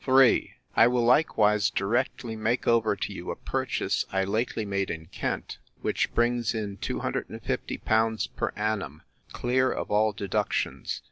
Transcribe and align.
'III. 0.07 0.55
I 0.75 0.87
will 0.87 1.03
likewise 1.05 1.69
directly 1.69 2.35
make 2.35 2.67
over 2.67 2.95
to 2.95 3.13
you 3.13 3.29
a 3.29 3.35
purchase 3.35 4.03
I 4.11 4.23
lately 4.23 4.65
made 4.65 4.89
in 4.89 5.05
Kent, 5.05 5.59
which 5.83 6.11
brings 6.15 6.55
in 6.55 6.77
250l. 6.77 8.29
per 8.35 8.49
annum, 8.55 9.03
clear 9.31 9.71
of 9.71 9.91
all 9.91 10.11
deductions. 10.11 10.99